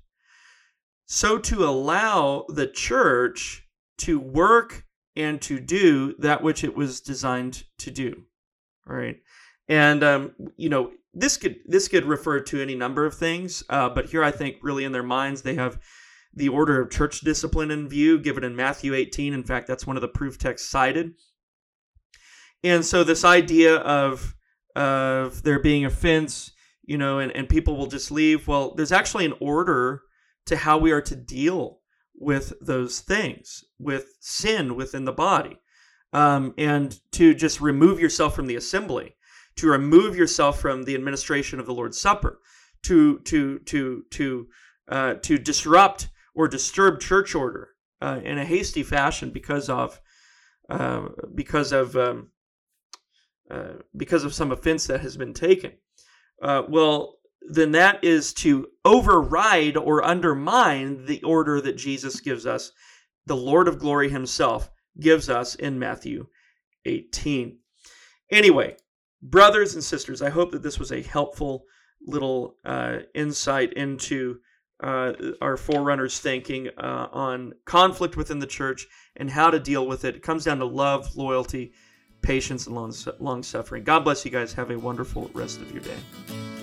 so 1.06 1.38
to 1.38 1.64
allow 1.64 2.44
the 2.48 2.66
church 2.66 3.68
to 3.98 4.18
work 4.18 4.85
and 5.16 5.40
to 5.42 5.58
do 5.58 6.14
that 6.18 6.42
which 6.42 6.62
it 6.62 6.76
was 6.76 7.00
designed 7.00 7.64
to 7.78 7.90
do. 7.90 8.24
Right. 8.86 9.16
And 9.68 10.04
um, 10.04 10.34
you 10.56 10.68
know, 10.68 10.92
this 11.12 11.36
could 11.36 11.56
this 11.66 11.88
could 11.88 12.04
refer 12.04 12.40
to 12.40 12.60
any 12.60 12.74
number 12.74 13.04
of 13.06 13.14
things, 13.14 13.64
uh, 13.68 13.88
but 13.88 14.06
here 14.06 14.22
I 14.22 14.30
think 14.30 14.56
really 14.62 14.84
in 14.84 14.92
their 14.92 15.02
minds 15.02 15.42
they 15.42 15.54
have 15.54 15.78
the 16.34 16.48
order 16.50 16.80
of 16.80 16.90
church 16.90 17.20
discipline 17.20 17.70
in 17.70 17.88
view, 17.88 18.18
given 18.18 18.44
in 18.44 18.54
Matthew 18.54 18.94
18. 18.94 19.32
In 19.32 19.42
fact, 19.42 19.66
that's 19.66 19.86
one 19.86 19.96
of 19.96 20.02
the 20.02 20.08
proof 20.08 20.38
texts 20.38 20.68
cited. 20.68 21.14
And 22.62 22.84
so 22.84 23.02
this 23.02 23.24
idea 23.24 23.76
of 23.76 24.34
of 24.76 25.42
there 25.42 25.58
being 25.58 25.86
offense, 25.86 26.52
you 26.82 26.98
know, 26.98 27.18
and, 27.18 27.32
and 27.32 27.48
people 27.48 27.76
will 27.76 27.86
just 27.86 28.10
leave. 28.10 28.46
Well, 28.46 28.74
there's 28.74 28.92
actually 28.92 29.24
an 29.24 29.34
order 29.40 30.02
to 30.46 30.56
how 30.56 30.78
we 30.78 30.92
are 30.92 31.00
to 31.00 31.16
deal 31.16 31.80
with 32.18 32.52
those 32.60 33.00
things, 33.00 33.64
with 33.78 34.16
sin 34.20 34.74
within 34.74 35.04
the 35.04 35.12
body, 35.12 35.58
um, 36.12 36.54
and 36.56 36.98
to 37.12 37.34
just 37.34 37.60
remove 37.60 38.00
yourself 38.00 38.34
from 38.34 38.46
the 38.46 38.56
assembly, 38.56 39.16
to 39.56 39.68
remove 39.68 40.16
yourself 40.16 40.60
from 40.60 40.84
the 40.84 40.94
administration 40.94 41.60
of 41.60 41.66
the 41.66 41.74
Lord's 41.74 42.00
Supper, 42.00 42.40
to 42.82 43.18
to 43.20 43.58
to 43.60 44.04
to 44.10 44.48
uh, 44.88 45.14
to 45.14 45.38
disrupt 45.38 46.08
or 46.34 46.48
disturb 46.48 47.00
church 47.00 47.34
order 47.34 47.70
uh, 48.00 48.20
in 48.22 48.38
a 48.38 48.44
hasty 48.44 48.82
fashion 48.82 49.30
because 49.30 49.68
of 49.68 50.00
uh, 50.68 51.08
because 51.34 51.72
of 51.72 51.96
um, 51.96 52.30
uh, 53.50 53.74
because 53.96 54.24
of 54.24 54.34
some 54.34 54.52
offense 54.52 54.86
that 54.86 55.00
has 55.00 55.16
been 55.16 55.34
taken. 55.34 55.72
Uh, 56.42 56.62
well, 56.68 57.18
then 57.48 57.72
that 57.72 58.02
is 58.02 58.32
to 58.34 58.66
override 58.84 59.76
or 59.76 60.04
undermine 60.04 61.06
the 61.06 61.22
order 61.22 61.60
that 61.60 61.76
Jesus 61.76 62.20
gives 62.20 62.46
us, 62.46 62.72
the 63.26 63.36
Lord 63.36 63.68
of 63.68 63.78
glory 63.78 64.08
himself 64.08 64.70
gives 65.00 65.28
us 65.28 65.54
in 65.54 65.78
Matthew 65.78 66.26
18. 66.84 67.58
Anyway, 68.30 68.76
brothers 69.22 69.74
and 69.74 69.84
sisters, 69.84 70.22
I 70.22 70.30
hope 70.30 70.52
that 70.52 70.62
this 70.62 70.78
was 70.78 70.92
a 70.92 71.02
helpful 71.02 71.64
little 72.06 72.56
uh, 72.64 72.98
insight 73.14 73.72
into 73.74 74.38
uh, 74.82 75.12
our 75.40 75.56
forerunners' 75.56 76.18
thinking 76.18 76.68
uh, 76.78 77.08
on 77.12 77.54
conflict 77.64 78.16
within 78.16 78.38
the 78.38 78.46
church 78.46 78.86
and 79.16 79.30
how 79.30 79.50
to 79.50 79.58
deal 79.58 79.86
with 79.86 80.04
it. 80.04 80.16
It 80.16 80.22
comes 80.22 80.44
down 80.44 80.58
to 80.58 80.66
love, 80.66 81.16
loyalty, 81.16 81.72
patience, 82.22 82.66
and 82.66 82.76
long, 82.76 82.92
long 83.18 83.42
suffering. 83.42 83.84
God 83.84 84.00
bless 84.00 84.24
you 84.24 84.30
guys. 84.30 84.52
Have 84.52 84.70
a 84.70 84.78
wonderful 84.78 85.30
rest 85.34 85.60
of 85.60 85.72
your 85.72 85.82
day. 85.82 86.55